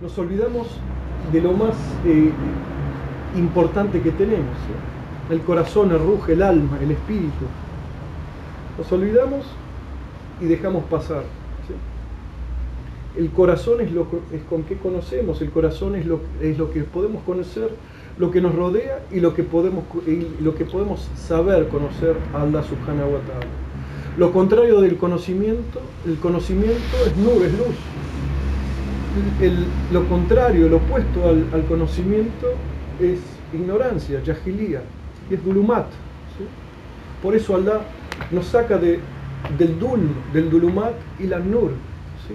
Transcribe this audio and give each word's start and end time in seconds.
Nos 0.00 0.18
olvidamos 0.18 0.66
de 1.32 1.40
lo 1.40 1.52
más 1.52 1.74
eh, 2.04 2.30
importante 3.36 4.00
que 4.00 4.10
tenemos, 4.10 4.56
el 5.30 5.40
corazón, 5.40 5.90
el 5.92 6.00
ruge, 6.00 6.32
el 6.32 6.42
alma, 6.42 6.78
el 6.82 6.90
espíritu. 6.90 7.46
Nos 8.76 8.90
olvidamos 8.92 9.46
y 10.40 10.46
dejamos 10.46 10.84
pasar. 10.84 11.22
El 13.16 13.30
corazón 13.30 13.80
es, 13.80 13.90
lo, 13.92 14.06
es 14.32 14.42
con 14.48 14.62
qué 14.62 14.76
conocemos, 14.76 15.42
el 15.42 15.50
corazón 15.50 15.96
es 15.96 16.06
lo, 16.06 16.20
es 16.40 16.56
lo 16.56 16.70
que 16.70 16.82
podemos 16.82 17.22
conocer, 17.24 17.70
lo 18.20 18.30
que 18.30 18.42
nos 18.42 18.54
rodea 18.54 19.00
y 19.10 19.18
lo 19.20 19.34
que 19.34 19.42
podemos, 19.42 19.82
y 20.06 20.42
lo 20.42 20.54
que 20.54 20.66
podemos 20.66 21.08
saber 21.16 21.68
conocer 21.68 22.14
a 22.34 22.42
Allah 22.42 22.62
subhanahu 22.62 23.14
wa 23.14 23.20
ta'ala. 23.20 23.46
Lo 24.18 24.30
contrario 24.30 24.82
del 24.82 24.98
conocimiento, 24.98 25.80
el 26.04 26.18
conocimiento 26.18 26.96
es 27.06 27.16
nur, 27.16 27.42
es 27.42 27.52
luz. 27.52 27.76
El, 29.40 29.64
lo 29.90 30.06
contrario, 30.06 30.66
el 30.66 30.74
opuesto 30.74 31.30
al, 31.30 31.46
al, 31.54 31.64
conocimiento 31.64 32.52
es 33.00 33.20
ignorancia, 33.54 34.22
yahilía, 34.22 34.82
y 35.30 35.34
es 35.34 35.42
dulumat. 35.42 35.86
¿sí? 36.36 36.44
Por 37.22 37.34
eso 37.34 37.56
Allah 37.56 37.80
nos 38.30 38.44
saca 38.44 38.76
de, 38.76 39.00
del 39.56 39.78
dul, 39.78 40.10
del 40.34 40.50
dulumat 40.50 40.92
y 41.18 41.26
la 41.26 41.38
nur. 41.38 41.70
¿sí? 42.28 42.34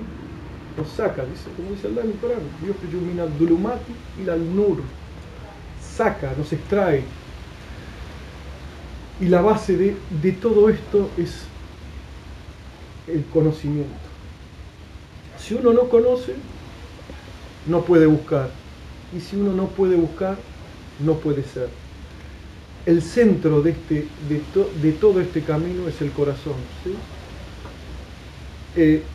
Nos 0.80 0.90
saca, 0.90 1.24
dice, 1.26 1.48
como 1.56 1.70
dice 1.70 1.90
Allah 1.90 2.02
en 2.02 2.10
el 2.10 2.18
Corán, 2.18 2.40
Dios 2.64 2.76
te 2.78 2.88
ilumina 2.88 3.26
dulumat 3.38 3.82
y 4.20 4.26
la 4.26 4.36
nur. 4.36 4.80
Saca, 5.96 6.34
nos 6.38 6.52
extrae. 6.52 7.04
Y 9.20 9.28
la 9.28 9.42
base 9.42 9.78
de, 9.78 9.98
de 10.10 10.32
todo 10.34 10.70
esto 10.70 11.10
es 11.18 11.54
el 13.08 13.26
conocimiento. 13.28 14.12
Si 15.38 15.54
uno 15.54 15.74
no 15.74 15.90
conoce, 15.90 16.36
no 17.66 17.86
puede 17.86 18.06
buscar. 18.08 18.50
Y 19.12 19.20
si 19.22 19.36
uno 19.36 19.54
no 19.54 19.68
puede 19.70 19.96
buscar, 19.96 20.38
no 20.98 21.20
puede 21.20 21.44
ser. 21.44 21.70
El 22.86 23.02
centro 23.02 23.62
de, 23.62 23.72
este, 23.72 24.18
de, 24.30 24.44
de 24.82 24.94
todo 24.94 25.22
este 25.22 25.44
camino 25.44 25.88
es 25.88 26.02
el 26.02 26.12
corazón. 26.12 26.70
¿sí? 26.84 27.08
Eh, 28.76 29.12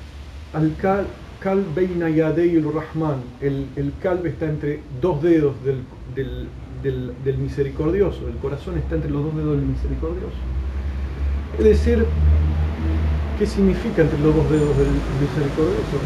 kal 1.40 1.64
rahman. 1.74 3.22
El, 3.40 3.66
el 3.76 3.92
está 4.26 4.46
entre 4.46 4.80
dos 5.00 5.22
dedos 5.22 5.54
del, 5.64 5.82
del, 6.14 6.48
del, 6.82 7.12
del 7.24 7.38
misericordioso. 7.38 8.28
El 8.28 8.36
corazón 8.36 8.78
está 8.78 8.96
entre 8.96 9.10
los 9.10 9.24
dos 9.24 9.36
dedos 9.36 9.56
del 9.56 9.66
misericordioso. 9.66 10.36
Es 11.58 11.64
decir, 11.64 12.04
¿qué 13.38 13.46
significa 13.46 14.02
entre 14.02 14.18
los 14.20 14.34
dos 14.34 14.50
dedos 14.50 14.76
del 14.76 14.88
misericordioso? 15.20 15.98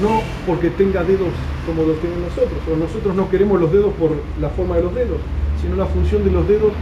no 0.00 0.22
porque 0.46 0.70
tenga 0.70 1.04
dedos 1.04 1.28
como 1.66 1.82
los 1.82 1.98
tienen 2.00 2.22
nosotros, 2.22 2.58
o 2.70 2.76
nosotros 2.76 3.14
no 3.14 3.28
queremos 3.28 3.60
los 3.60 3.72
dedos 3.72 3.92
por 3.94 4.10
la 4.40 4.48
forma 4.50 4.76
de 4.76 4.82
los 4.82 4.94
dedos, 4.94 5.18
sino 5.60 5.76
la 5.76 5.86
función 5.86 6.24
de 6.24 6.30
los 6.30 6.48
dedos 6.48 6.72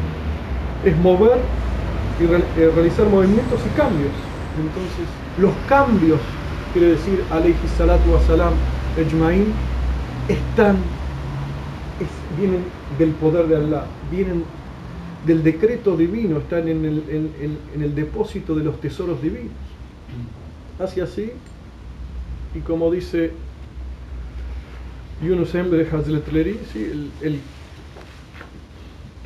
es 0.85 0.97
mover 0.99 1.39
y 2.21 2.25
eh, 2.25 2.71
realizar 2.75 3.07
movimientos 3.09 3.61
y 3.67 3.77
cambios. 3.77 4.13
Entonces, 4.57 5.07
los 5.39 5.53
cambios, 5.69 6.21
quiere 6.73 6.89
decir, 6.89 7.23
alayhi 7.31 7.57
salatu 7.77 8.13
wa 8.13 8.21
salam, 8.21 8.55
ejmain, 8.97 9.53
están, 10.29 10.77
es, 12.01 12.39
vienen 12.39 12.65
del 12.99 13.11
poder 13.13 13.47
de 13.49 13.57
Allah, 13.57 13.87
vienen 14.11 14.45
del 15.27 15.43
decreto 15.43 15.97
divino, 15.97 16.39
están 16.39 16.69
en 16.69 16.85
el, 16.85 17.05
en, 17.75 17.83
el 17.83 17.95
depósito 17.95 18.55
de 18.55 18.65
los 18.65 18.81
tesoros 18.81 19.21
divinos. 19.21 19.53
Así 20.79 21.01
así, 21.01 21.33
y 22.55 22.61
como 22.61 22.91
dice 22.91 23.33
Yunus 25.23 25.55
Emre 25.55 25.87
Hazletleri, 25.91 26.59
¿sí? 26.73 27.11
el, 27.21 27.41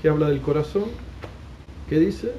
que 0.02 0.08
habla 0.08 0.28
del 0.28 0.40
corazón, 0.40 0.84
que 1.88 1.98
dice, 1.98 2.32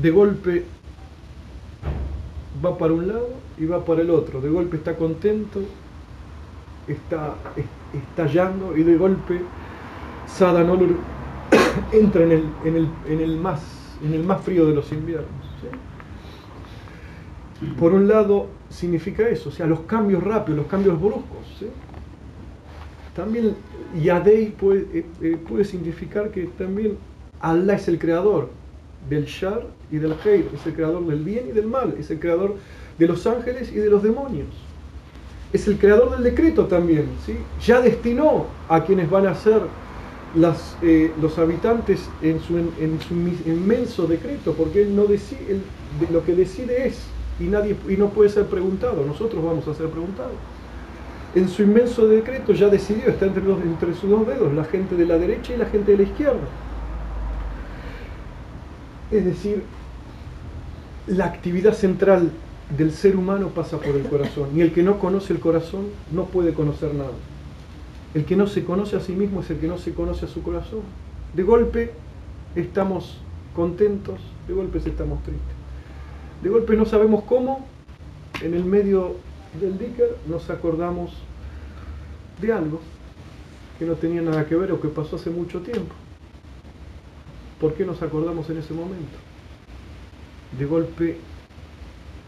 de 0.00 0.10
golpe 0.10 0.64
va 2.64 2.76
para 2.76 2.92
un 2.92 3.08
lado 3.08 3.28
y 3.58 3.66
va 3.66 3.84
para 3.84 4.02
el 4.02 4.10
otro, 4.10 4.40
de 4.40 4.48
golpe 4.48 4.76
está 4.76 4.96
contento, 4.96 5.60
está 6.86 7.34
estallando 7.92 8.76
y 8.76 8.82
de 8.82 8.96
golpe 8.96 9.40
Sadanolur 10.26 10.96
entra 11.92 12.22
en 12.22 12.32
el, 12.32 12.44
en, 12.64 12.76
el, 12.76 12.88
en, 13.08 13.20
el 13.20 13.36
más, 13.36 13.62
en 14.04 14.14
el 14.14 14.24
más 14.24 14.42
frío 14.42 14.66
de 14.66 14.74
los 14.74 14.92
inviernos. 14.92 15.28
¿sí? 17.60 17.66
Por 17.78 17.92
un 17.92 18.08
lado, 18.08 18.46
significa 18.68 19.28
eso, 19.28 19.48
o 19.50 19.52
sea, 19.52 19.66
los 19.66 19.80
cambios 19.80 20.22
rápidos, 20.22 20.58
los 20.58 20.68
cambios 20.68 20.98
bruscos. 21.00 21.46
¿sí? 21.58 21.66
También 23.14 23.54
Yadei 24.00 24.50
puede, 24.50 24.86
eh, 24.98 25.06
eh, 25.20 25.36
puede, 25.36 25.64
significar 25.64 26.30
que 26.30 26.44
también 26.46 26.96
Allah 27.40 27.74
es 27.74 27.88
el 27.88 27.98
creador 27.98 28.50
del 29.08 29.24
Shar 29.24 29.66
y 29.90 29.96
del 29.96 30.14
Heir, 30.24 30.48
es 30.54 30.66
el 30.66 30.74
creador 30.74 31.06
del 31.06 31.24
bien 31.24 31.48
y 31.48 31.52
del 31.52 31.66
mal, 31.66 31.94
es 31.98 32.10
el 32.10 32.18
creador 32.18 32.56
de 32.98 33.06
los 33.06 33.26
ángeles 33.26 33.72
y 33.72 33.76
de 33.76 33.90
los 33.90 34.02
demonios. 34.02 34.48
Es 35.52 35.66
el 35.66 35.78
creador 35.78 36.12
del 36.12 36.22
decreto 36.22 36.66
también, 36.66 37.06
¿sí? 37.26 37.36
ya 37.64 37.80
destinó 37.80 38.46
a 38.68 38.84
quienes 38.84 39.10
van 39.10 39.26
a 39.26 39.34
ser 39.34 39.62
eh, 40.82 41.12
los 41.20 41.38
habitantes 41.38 42.08
en 42.22 42.40
su, 42.40 42.56
en, 42.56 43.00
su, 43.00 43.14
inmenso 43.48 44.06
decreto, 44.06 44.54
porque 44.54 44.82
él 44.82 44.94
no 44.94 45.06
decide, 45.06 45.60
lo 46.12 46.24
que 46.24 46.34
decide 46.36 46.86
es 46.86 47.00
y, 47.40 47.44
nadie, 47.44 47.74
y 47.88 47.96
no 47.96 48.10
puede 48.10 48.30
ser 48.30 48.46
preguntado, 48.46 49.04
nosotros 49.04 49.42
vamos 49.44 49.66
a 49.66 49.74
ser 49.74 49.88
preguntados. 49.88 50.34
En 51.34 51.48
su 51.48 51.62
inmenso 51.62 52.06
decreto 52.06 52.52
ya 52.52 52.68
decidió, 52.68 53.08
está 53.08 53.26
entre, 53.26 53.42
los, 53.42 53.60
entre 53.60 53.94
sus 53.94 54.08
dos 54.08 54.26
dedos, 54.26 54.52
la 54.52 54.64
gente 54.64 54.94
de 54.94 55.06
la 55.06 55.18
derecha 55.18 55.54
y 55.54 55.56
la 55.56 55.66
gente 55.66 55.92
de 55.92 55.98
la 55.98 56.04
izquierda. 56.04 56.46
Es 59.10 59.24
decir, 59.24 59.62
la 61.06 61.24
actividad 61.24 61.74
central 61.74 62.30
del 62.76 62.92
ser 62.92 63.16
humano 63.16 63.48
pasa 63.48 63.78
por 63.78 63.96
el 63.96 64.06
corazón, 64.06 64.50
y 64.54 64.60
el 64.60 64.72
que 64.72 64.82
no 64.82 64.98
conoce 64.98 65.32
el 65.32 65.40
corazón 65.40 65.86
no 66.12 66.26
puede 66.26 66.54
conocer 66.54 66.94
nada. 66.94 67.10
El 68.14 68.24
que 68.24 68.36
no 68.36 68.46
se 68.46 68.64
conoce 68.64 68.96
a 68.96 69.00
sí 69.00 69.12
mismo 69.12 69.40
es 69.40 69.50
el 69.50 69.58
que 69.58 69.66
no 69.66 69.78
se 69.78 69.92
conoce 69.94 70.26
a 70.26 70.28
su 70.28 70.42
corazón. 70.42 70.80
De 71.34 71.42
golpe 71.42 71.92
estamos 72.54 73.18
contentos, 73.54 74.20
de 74.46 74.54
golpe 74.54 74.78
estamos 74.78 75.22
tristes. 75.22 75.54
De 76.42 76.48
golpe 76.48 76.76
no 76.76 76.86
sabemos 76.86 77.24
cómo, 77.24 77.66
en 78.42 78.54
el 78.54 78.64
medio 78.64 79.16
del 79.60 79.78
dicker 79.78 80.16
nos 80.28 80.48
acordamos 80.50 81.12
de 82.40 82.52
algo 82.52 82.80
que 83.78 83.84
no 83.84 83.94
tenía 83.94 84.22
nada 84.22 84.46
que 84.46 84.54
ver 84.54 84.72
o 84.72 84.80
que 84.80 84.88
pasó 84.88 85.16
hace 85.16 85.30
mucho 85.30 85.60
tiempo. 85.60 85.94
¿Por 87.60 87.74
qué 87.74 87.84
nos 87.84 88.02
acordamos 88.02 88.48
en 88.50 88.58
ese 88.58 88.72
momento? 88.72 89.18
De 90.58 90.64
golpe 90.64 91.16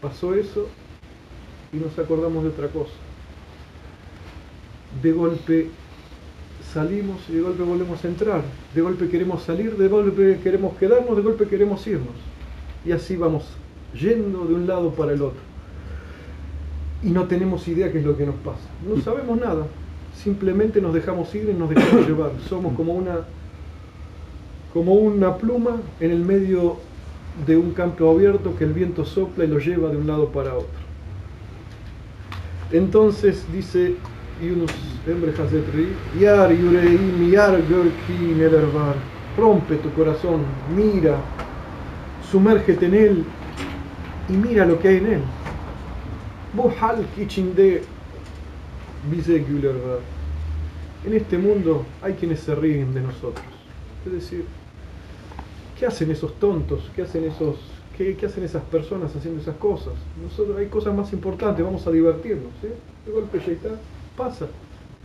pasó 0.01 0.35
eso 0.35 0.67
y 1.73 1.77
nos 1.77 1.97
acordamos 1.97 2.43
de 2.43 2.49
otra 2.49 2.67
cosa. 2.67 2.93
De 5.01 5.11
golpe 5.11 5.69
salimos 6.71 7.19
y 7.29 7.33
de 7.33 7.41
golpe 7.41 7.63
volvemos 7.63 8.03
a 8.03 8.07
entrar. 8.07 8.43
De 8.75 8.81
golpe 8.81 9.09
queremos 9.09 9.43
salir, 9.43 9.75
de 9.75 9.87
golpe 9.87 10.39
queremos 10.43 10.77
quedarnos, 10.77 11.15
de 11.15 11.23
golpe 11.23 11.47
queremos 11.47 11.85
irnos. 11.87 12.15
Y 12.85 12.91
así 12.91 13.15
vamos 13.15 13.43
yendo 13.99 14.45
de 14.45 14.53
un 14.53 14.67
lado 14.67 14.91
para 14.91 15.13
el 15.13 15.21
otro. 15.21 15.39
Y 17.01 17.09
no 17.09 17.25
tenemos 17.25 17.67
idea 17.67 17.91
qué 17.91 17.99
es 17.99 18.05
lo 18.05 18.15
que 18.15 18.25
nos 18.25 18.35
pasa. 18.35 18.67
No 18.87 19.01
sabemos 19.01 19.39
nada. 19.39 19.65
Simplemente 20.15 20.79
nos 20.79 20.93
dejamos 20.93 21.33
ir 21.35 21.49
y 21.49 21.53
nos 21.53 21.69
dejamos 21.69 22.07
llevar. 22.07 22.31
Somos 22.47 22.75
como 22.75 22.93
una, 22.93 23.21
como 24.73 24.93
una 24.93 25.37
pluma 25.37 25.77
en 25.99 26.11
el 26.11 26.19
medio 26.19 26.77
de 27.45 27.55
un 27.55 27.71
campo 27.71 28.09
abierto 28.09 28.55
que 28.57 28.63
el 28.63 28.73
viento 28.73 29.05
sopla 29.05 29.45
y 29.45 29.47
lo 29.47 29.59
lleva 29.59 29.89
de 29.89 29.97
un 29.97 30.07
lado 30.07 30.29
para 30.29 30.55
otro. 30.55 30.83
Entonces 32.71 33.45
dice 33.53 33.95
Yunus 34.41 34.71
Emre 35.05 35.31
Hazetri, 35.31 35.89
Yar 36.19 36.51
Yureim, 36.51 37.31
Yar 37.31 37.61
Görki 37.69 38.33
Nelervar, 38.35 38.95
rompe 39.37 39.75
tu 39.75 39.91
corazón, 39.91 40.41
mira, 40.75 41.17
sumérgete 42.31 42.87
en 42.87 42.93
él 42.95 43.25
y 44.27 44.33
mira 44.33 44.65
lo 44.65 44.79
que 44.79 44.87
hay 44.87 44.97
en 44.97 45.07
él. 45.07 45.21
Bohal 46.53 47.05
bize 49.11 49.39
gülerler. 49.39 49.99
En 51.05 51.13
este 51.13 51.37
mundo 51.37 51.85
hay 52.01 52.13
quienes 52.13 52.39
se 52.39 52.55
ríen 52.55 52.93
de 52.93 53.01
nosotros. 53.01 53.45
Es 54.05 54.11
decir, 54.13 54.45
¿qué 55.77 55.85
hacen 55.85 56.11
esos 56.11 56.33
tontos? 56.39 56.89
¿Qué 56.95 57.03
hacen 57.03 57.23
esos 57.25 57.57
¿Qué, 57.97 58.15
¿Qué, 58.15 58.25
hacen 58.25 58.43
esas 58.43 58.63
personas 58.63 59.15
haciendo 59.15 59.39
esas 59.39 59.55
cosas? 59.57 59.93
Nosotros 60.21 60.57
hay 60.57 60.65
cosas 60.65 60.95
más 60.95 61.13
importantes, 61.13 61.63
vamos 61.63 61.85
a 61.85 61.91
divertirnos. 61.91 62.51
¿sí? 62.59 62.69
De 63.05 63.11
golpe 63.11 63.39
ya 63.39 63.51
está, 63.51 63.69
pasa. 64.17 64.47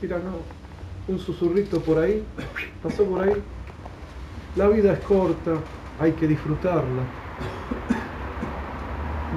Mira, 0.00 0.19
no, 0.19 1.12
un 1.12 1.19
susurrito 1.19 1.81
por 1.81 1.99
ahí, 1.99 2.23
pasó 2.82 3.05
por 3.05 3.29
ahí. 3.29 3.35
La 4.56 4.69
vida 4.69 4.94
es 4.94 5.00
corta, 5.00 5.56
hay 6.00 6.12
que 6.12 6.26
disfrutarla. 6.26 7.03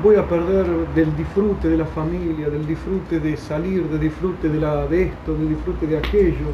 Voy 0.02 0.16
a 0.16 0.28
perder 0.28 0.66
del 0.96 1.16
disfrute 1.18 1.68
de 1.68 1.78
la 1.78 1.86
familia, 1.86 2.50
del 2.50 2.66
disfrute 2.66 3.20
de 3.20 3.36
salir, 3.36 3.84
del 3.90 4.00
disfrute 4.00 4.48
de, 4.48 4.60
la, 4.60 4.88
de 4.88 5.04
esto, 5.04 5.34
del 5.34 5.50
disfrute 5.50 5.88
de 5.88 5.98
aquello. 5.98 6.48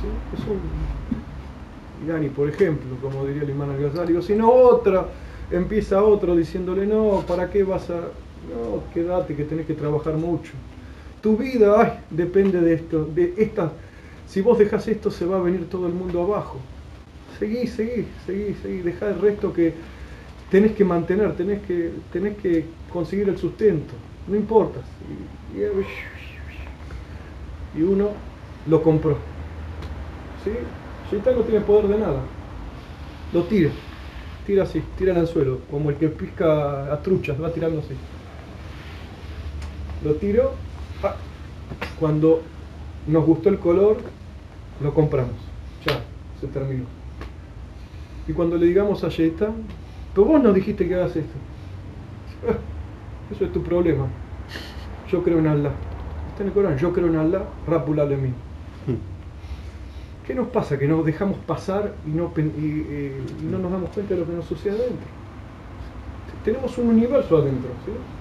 ¿Sí? 0.00 0.08
Es. 0.34 1.35
Dani, 2.06 2.28
por 2.28 2.48
ejemplo, 2.48 2.96
como 3.00 3.24
diría 3.26 3.42
el 3.42 3.50
imán 3.50 3.70
al 3.70 4.22
si 4.22 4.34
no 4.34 4.50
otra, 4.50 5.06
empieza 5.50 6.02
otro 6.02 6.36
diciéndole, 6.36 6.86
no, 6.86 7.24
¿para 7.26 7.50
qué 7.50 7.62
vas 7.62 7.88
a...? 7.90 7.94
No, 8.46 8.82
quédate 8.94 9.34
que 9.34 9.44
tenés 9.44 9.66
que 9.66 9.74
trabajar 9.74 10.14
mucho. 10.14 10.52
Tu 11.20 11.36
vida 11.36 11.80
ay, 11.80 11.98
depende 12.10 12.60
de 12.60 12.74
esto, 12.74 13.04
de 13.04 13.34
esta... 13.38 13.72
Si 14.28 14.40
vos 14.40 14.58
dejas 14.58 14.86
esto 14.88 15.10
se 15.10 15.24
va 15.24 15.38
a 15.38 15.40
venir 15.40 15.68
todo 15.68 15.86
el 15.86 15.94
mundo 15.94 16.22
abajo. 16.22 16.58
Seguí, 17.38 17.66
seguí, 17.66 18.06
seguí, 18.24 18.54
seguí, 18.62 18.82
deja 18.82 19.08
el 19.08 19.20
resto 19.20 19.52
que 19.52 19.74
tenés 20.50 20.72
que 20.72 20.84
mantener, 20.84 21.34
tenés 21.36 21.62
que, 21.62 21.92
tenés 22.12 22.36
que 22.38 22.64
conseguir 22.92 23.28
el 23.28 23.38
sustento, 23.38 23.94
no 24.28 24.36
importa. 24.36 24.80
Y, 25.54 25.68
y 27.78 27.82
uno 27.82 28.10
lo 28.68 28.82
compró. 28.82 29.16
¿Sí? 30.44 30.52
Shaitán 31.10 31.36
no 31.36 31.42
tiene 31.42 31.60
poder 31.60 31.88
de 31.88 31.98
nada. 31.98 32.20
Lo 33.32 33.42
tira, 33.44 33.70
tira 34.46 34.64
así, 34.64 34.82
tira 34.96 35.14
al 35.14 35.26
suelo, 35.26 35.60
como 35.70 35.90
el 35.90 35.96
que 35.96 36.08
pisca 36.08 36.92
a 36.92 37.02
truchas, 37.02 37.40
va 37.42 37.52
tirando 37.52 37.80
así. 37.80 37.94
Lo 40.04 40.14
tiro, 40.14 40.52
cuando 41.98 42.42
nos 43.06 43.24
gustó 43.24 43.48
el 43.48 43.58
color, 43.58 43.98
lo 44.80 44.94
compramos. 44.94 45.34
Ya, 45.84 46.00
se 46.40 46.46
terminó. 46.48 46.84
Y 48.28 48.32
cuando 48.32 48.56
le 48.56 48.66
digamos 48.66 49.04
a 49.04 49.08
Shaitan, 49.08 49.54
pero 50.14 50.26
vos 50.26 50.42
no 50.42 50.52
dijiste 50.52 50.88
que 50.88 50.94
hagas 50.94 51.16
esto. 51.16 51.34
Ah, 52.48 52.56
eso 53.32 53.44
es 53.44 53.52
tu 53.52 53.62
problema. 53.62 54.06
Yo 55.10 55.22
creo 55.22 55.38
en 55.38 55.46
Allah. 55.46 55.72
Está 56.30 56.42
en 56.42 56.48
el 56.48 56.54
Corán, 56.54 56.78
yo 56.78 56.92
creo 56.92 57.06
en 57.06 57.16
Allah, 57.16 57.42
Rabbul 57.66 58.00
Alamin. 58.00 58.45
¿Qué 60.26 60.34
nos 60.34 60.48
pasa? 60.48 60.78
Que 60.78 60.88
nos 60.88 61.04
dejamos 61.04 61.38
pasar 61.46 61.94
y 62.04 62.10
no, 62.10 62.32
y, 62.36 63.12
no 63.44 63.58
nos 63.58 63.70
damos 63.70 63.90
cuenta 63.90 64.14
de 64.14 64.20
lo 64.20 64.26
que 64.26 64.32
nos 64.32 64.46
sucede 64.46 64.76
adentro. 64.76 65.06
Tenemos 66.44 66.76
un 66.78 66.88
universo 66.88 67.38
adentro, 67.38 67.70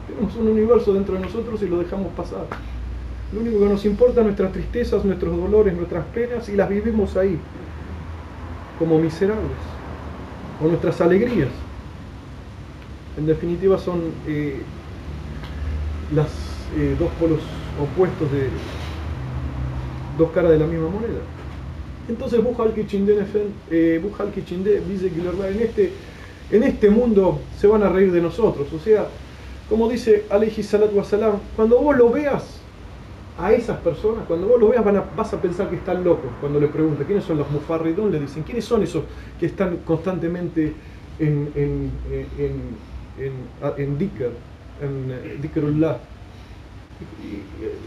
tenemos 0.08 0.36
un 0.36 0.48
universo 0.48 0.94
dentro 0.94 1.16
de 1.16 1.22
nosotros 1.22 1.62
y 1.62 1.68
lo 1.68 1.80
dejamos 1.80 2.12
pasar. 2.14 2.46
Lo 3.34 3.42
único 3.42 3.60
que 3.60 3.66
nos 3.66 3.86
importa 3.86 4.22
es 4.22 4.26
nuestras 4.26 4.52
tristezas, 4.52 5.04
nuestros 5.04 5.36
dolores, 5.36 5.76
nuestras 5.76 6.06
penas 6.06 6.48
y 6.50 6.56
las 6.56 6.70
vivimos 6.70 7.18
ahí, 7.18 7.40
como 8.78 9.00
miserables 9.00 9.58
o 10.64 10.68
nuestras 10.68 11.02
alegrías. 11.02 11.50
En 13.18 13.26
definitiva 13.26 13.78
son 13.78 14.02
eh, 14.28 14.62
las 16.14 16.28
eh, 16.78 16.96
dos 17.00 17.10
polos 17.20 17.40
opuestos 17.82 18.32
de 18.32 18.50
dos 20.18 20.32
caras 20.32 20.52
de 20.52 20.60
la 20.60 20.68
misma 20.68 20.90
moneda. 20.90 21.22
Entonces 22.08 22.40
eh, 23.72 24.02
dice 24.88 25.10
que 25.10 25.22
en 25.22 25.62
este, 25.62 25.92
este 26.52 26.90
mundo 26.90 27.40
se 27.58 27.68
van 27.68 27.84
a 27.84 27.90
reír 27.90 28.12
de 28.12 28.22
nosotros. 28.22 28.72
O 28.74 28.80
sea, 28.80 29.08
como 29.70 29.90
dice 29.90 30.26
Aleji 30.30 30.62
Salatu 30.62 30.96
Wasalam, 30.96 31.40
cuando 31.56 31.80
vos 31.80 31.98
lo 31.98 32.12
veas 32.12 32.62
a 33.38 33.52
esas 33.52 33.78
personas, 33.80 34.26
cuando 34.28 34.48
vos 34.48 34.60
lo 34.60 34.70
veas 34.70 34.86
vas 35.16 35.34
a 35.34 35.42
pensar 35.42 35.70
que 35.70 35.78
están 35.78 36.04
locos. 36.04 36.30
Cuando 36.40 36.60
le 36.60 36.68
preguntan 36.68 37.06
quiénes 37.06 37.24
son 37.24 37.38
los 37.40 37.50
mufarridón, 37.50 38.12
le 38.12 38.20
dicen 38.20 38.44
quiénes 38.44 38.66
son 38.66 38.84
esos 38.84 39.04
que 39.40 39.48
están 39.48 39.78
constantemente 39.78 40.74
en, 41.20 41.50
en, 41.56 41.92
en, 42.38 42.62
en, 43.18 43.34
en 43.78 43.98
Dikr, 43.98 44.32
en 44.82 45.12
eh, 45.12 45.38
Dikrullah. 45.42 45.98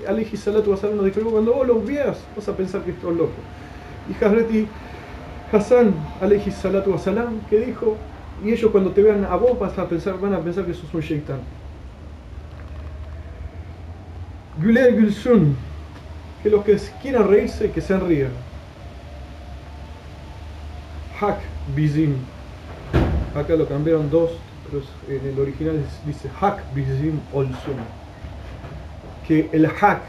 Aleji 0.06 0.36
Salatu 0.36 0.70
Wasalam 0.72 0.96
nos 0.96 1.06
dijo, 1.06 1.20
cuando 1.30 1.54
vos 1.54 1.66
los 1.66 1.86
veas 1.86 2.18
vas 2.36 2.48
a 2.48 2.56
pensar 2.56 2.82
que 2.82 2.90
están 2.90 3.16
locos. 3.16 3.36
Y 4.08 4.24
Hazreti 4.24 4.66
Hassan, 5.52 5.94
Aleji 6.20 6.50
Salatu 6.50 6.92
Wasalam, 6.92 7.40
que 7.48 7.58
dijo, 7.58 7.96
y 8.44 8.52
ellos 8.52 8.70
cuando 8.70 8.90
te 8.90 9.02
vean 9.02 9.24
a 9.24 9.36
vos 9.36 9.56
a 9.78 9.88
pensar, 9.88 10.18
van 10.20 10.34
a 10.34 10.40
pensar 10.40 10.64
que 10.64 10.74
sos 10.74 10.92
un 10.92 11.00
shaitan. 11.00 11.40
Güler 14.62 14.94
Gülsun, 14.96 15.56
que 16.42 16.50
los 16.50 16.64
que 16.64 16.76
quieran 17.00 17.28
reírse, 17.28 17.70
que 17.70 17.80
se 17.80 17.98
rían. 17.98 18.32
Hak 21.20 21.38
Bizim. 21.74 22.14
Acá 23.34 23.54
lo 23.54 23.66
cambiaron 23.66 24.10
dos, 24.10 24.32
pero 24.64 24.82
en 25.08 25.28
el 25.28 25.40
original 25.40 25.84
dice 26.06 26.28
Hak 26.40 26.74
Bizim 26.74 27.20
Olsun. 27.32 27.76
Que 29.26 29.48
el 29.52 29.66
Hak, 29.66 30.02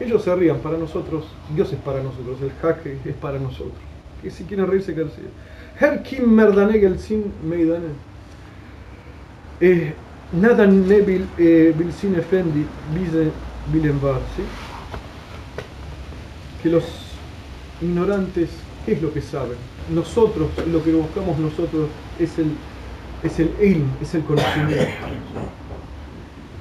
ellos 0.00 0.22
se 0.22 0.34
rían 0.34 0.58
para 0.58 0.76
nosotros, 0.76 1.24
Dios 1.54 1.72
es 1.72 1.78
para 1.78 2.02
nosotros, 2.02 2.38
el 2.42 2.52
Hak 2.62 2.86
es 2.86 3.14
para 3.14 3.38
nosotros. 3.38 3.74
Que 4.22 4.30
si 4.30 4.44
quieren 4.44 4.66
reírse, 4.66 4.94
que 4.94 5.04
se 5.04 5.22
Her 5.78 6.02
kim 6.02 6.34
merdanegel 6.34 6.98
sin 6.98 7.32
meydane. 7.44 7.88
Eh, 9.60 9.94
nada 10.32 10.66
nebil 10.66 11.26
eh, 11.38 11.74
bilsin 11.76 12.14
efendi 12.14 12.66
bize 12.94 13.30
Bilenbar. 13.72 14.20
Que 16.62 16.70
los 16.70 16.84
ignorantes, 17.82 18.50
¿qué 18.84 18.92
es 18.92 19.02
lo 19.02 19.12
que 19.12 19.20
saben? 19.20 19.56
Nosotros, 19.90 20.48
lo 20.70 20.82
que 20.82 20.92
buscamos 20.92 21.38
nosotros 21.38 21.88
es 22.18 22.38
el, 22.38 22.52
es 23.22 23.38
el 23.38 23.50
ilm, 23.60 23.88
es 24.00 24.14
el 24.14 24.24
conocimiento. 24.24 24.84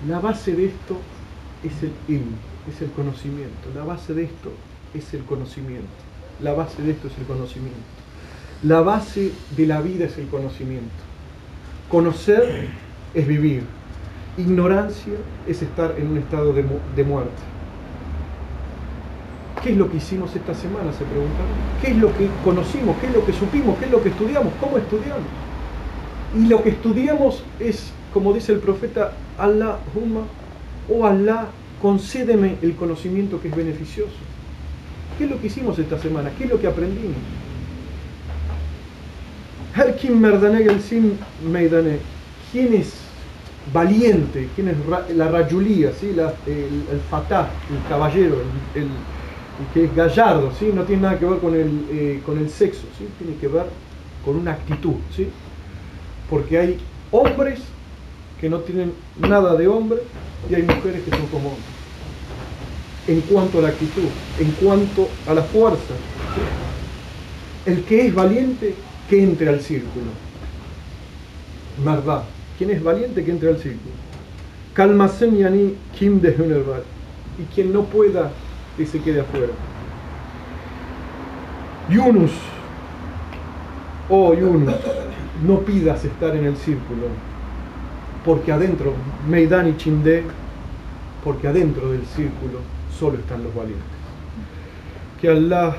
La 0.07 0.19
base 0.19 0.55
de 0.55 0.65
esto 0.65 0.97
es 1.63 1.83
el 1.83 1.91
ilm, 2.07 2.35
es 2.69 2.81
el 2.81 2.91
conocimiento. 2.91 3.69
La 3.75 3.83
base 3.83 4.13
de 4.13 4.23
esto 4.23 4.51
es 4.93 5.13
el 5.13 5.23
conocimiento. 5.23 5.87
La 6.41 6.53
base 6.53 6.81
de 6.81 6.91
esto 6.91 7.07
es 7.07 7.17
el 7.17 7.25
conocimiento. 7.25 7.79
La 8.63 8.81
base 8.81 9.31
de 9.55 9.67
la 9.67 9.81
vida 9.81 10.05
es 10.05 10.17
el 10.17 10.27
conocimiento. 10.27 10.89
Conocer 11.89 12.67
es 13.13 13.27
vivir. 13.27 13.63
Ignorancia 14.37 15.13
es 15.47 15.61
estar 15.61 15.95
en 15.97 16.07
un 16.07 16.17
estado 16.17 16.53
de, 16.53 16.65
de 16.95 17.03
muerte. 17.03 17.41
¿Qué 19.63 19.71
es 19.71 19.77
lo 19.77 19.89
que 19.89 19.97
hicimos 19.97 20.35
esta 20.35 20.53
semana? 20.53 20.91
Se 20.91 21.05
preguntaron. 21.05 21.47
¿Qué 21.81 21.91
es 21.91 21.97
lo 21.97 22.15
que 22.17 22.29
conocimos? 22.43 22.97
¿Qué 22.97 23.07
es 23.07 23.13
lo 23.13 23.25
que 23.25 23.33
supimos? 23.33 23.77
¿Qué 23.79 23.85
es 23.85 23.91
lo 23.91 24.03
que 24.03 24.09
estudiamos? 24.09 24.53
¿Cómo 24.59 24.77
estudiamos? 24.77 25.23
Y 26.35 26.47
lo 26.47 26.61
que 26.61 26.69
estudiamos 26.69 27.43
es, 27.59 27.91
como 28.13 28.33
dice 28.33 28.51
el 28.51 28.59
profeta, 28.59 29.13
Allahumma 29.37 30.21
o 30.89 30.99
oh 30.99 31.05
Allah, 31.07 31.47
concédeme 31.81 32.57
el 32.61 32.75
conocimiento 32.75 33.41
que 33.41 33.49
es 33.49 33.55
beneficioso. 33.55 34.15
¿Qué 35.17 35.25
es 35.25 35.29
lo 35.29 35.39
que 35.39 35.47
hicimos 35.47 35.79
esta 35.79 35.97
semana? 35.97 36.31
¿Qué 36.37 36.45
es 36.45 36.49
lo 36.49 36.59
que 36.59 36.67
aprendimos? 36.67 37.15
¿Quién 42.51 42.73
es 42.73 42.93
valiente, 43.73 44.47
quién 44.55 44.69
es 44.69 44.77
la 45.15 45.29
rayulía, 45.29 45.91
¿sí? 45.99 46.09
el, 46.09 46.19
el, 46.19 46.89
el 46.95 47.89
caballero, 47.89 48.37
el, 48.75 48.87
que 49.73 49.85
es 49.85 49.95
gallardo, 49.95 50.51
¿sí? 50.57 50.71
no 50.73 50.83
tiene 50.83 51.03
nada 51.03 51.19
que 51.19 51.25
ver 51.25 51.39
con 51.39 51.55
el, 51.55 51.85
eh, 51.89 52.21
con 52.25 52.37
el 52.37 52.49
sexo, 52.49 52.83
¿sí? 52.97 53.07
tiene 53.17 53.35
que 53.37 53.47
ver 53.47 53.65
con 54.23 54.35
una 54.35 54.51
actitud, 54.51 54.95
¿sí? 55.15 55.27
porque 56.29 56.57
hay 56.57 56.77
hombres 57.11 57.59
que 58.39 58.49
no 58.49 58.59
tienen 58.59 58.93
nada 59.17 59.55
de 59.55 59.67
hombre 59.67 60.01
y 60.49 60.55
hay 60.55 60.63
mujeres 60.63 61.03
que 61.03 61.11
son 61.11 61.27
como 61.27 61.49
hombres. 61.49 61.65
En 63.07 63.21
cuanto 63.21 63.59
a 63.59 63.61
la 63.63 63.67
actitud, 63.69 64.09
en 64.39 64.51
cuanto 64.51 65.07
a 65.27 65.33
la 65.33 65.43
fuerza, 65.43 65.93
el 67.65 67.83
que 67.83 68.07
es 68.07 68.13
valiente, 68.13 68.75
que 69.09 69.23
entre 69.23 69.49
al 69.49 69.61
círculo. 69.61 70.05
Verdad. 71.83 72.23
Quien 72.57 72.69
es 72.71 72.83
valiente 72.83 73.23
que 73.23 73.31
entre 73.31 73.49
al 73.49 73.57
círculo. 73.57 73.93
Kalmasen 74.73 75.37
yani 75.37 75.75
kim 75.97 76.19
de 76.21 76.35
Y 77.39 77.43
quien 77.53 77.73
no 77.73 77.83
pueda, 77.83 78.31
que 78.77 78.85
se 78.85 78.99
quede 78.99 79.21
afuera. 79.21 79.53
Yunus, 81.89 82.31
oh 84.09 84.33
Yunus, 84.33 84.73
no 85.45 85.59
pidas 85.59 86.03
estar 86.03 86.35
en 86.35 86.45
el 86.45 86.57
círculo, 86.57 87.07
porque 88.25 88.51
adentro, 88.51 88.93
Meidan 89.29 89.69
y 89.69 89.77
Chinde, 89.77 90.23
porque 91.23 91.47
adentro 91.47 91.91
del 91.91 92.05
círculo 92.07 92.59
solo 92.97 93.19
están 93.19 93.43
los 93.43 93.53
valientes. 93.53 93.85
Que 95.21 95.29
Allah 95.29 95.75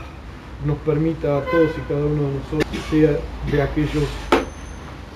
nos 0.64 0.78
permita 0.78 1.38
a 1.38 1.40
todos 1.42 1.70
y 1.76 1.80
cada 1.88 2.06
uno 2.06 2.22
de 2.22 2.34
nosotros 2.34 2.84
sea 2.90 3.16
de 3.50 3.62
aquellos 3.62 4.04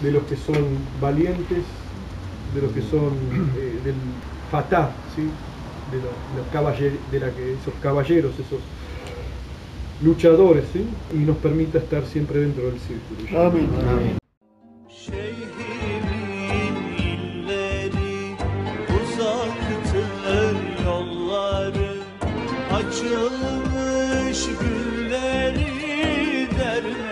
de 0.03 0.11
los 0.11 0.25
que 0.25 0.37
son 0.37 0.79
valientes, 1.01 1.65
de 2.55 2.63
los 2.63 2.73
que 2.73 2.83
son 2.83 3.13
eh, 3.57 3.81
del 3.85 3.95
fatá, 4.51 4.91
¿sí? 5.15 5.23
de, 5.23 5.99
los, 5.99 7.13
de 7.13 7.21
la 7.21 7.31
que, 7.31 7.53
esos 7.53 7.75
caballeros, 7.81 8.33
esos 8.35 8.61
luchadores, 10.03 10.65
¿sí? 10.73 10.85
y 11.15 11.19
nos 11.19 11.37
permita 11.37 11.79
estar 11.79 12.05
siempre 12.05 12.41
dentro 12.41 12.65
del 12.65 12.81
círculo. 12.81 13.47
Amén. 13.47 13.69
Amén. 13.89 14.20
Açılmış 22.81 24.47
gülleri 24.61 25.69
derler. 26.59 27.10